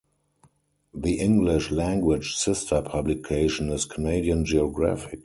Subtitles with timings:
[0.95, 5.19] The English-language sister publication is "Canadian Geographic".